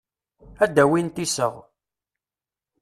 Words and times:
Ad 0.63 0.69
d-awint 0.75 1.21
iseɣ. 1.25 1.53